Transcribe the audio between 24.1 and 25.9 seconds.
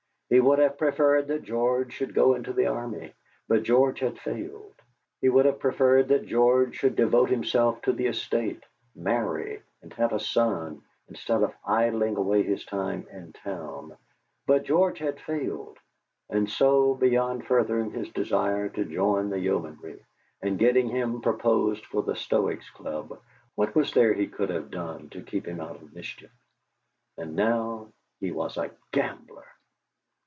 he could have done to keep him out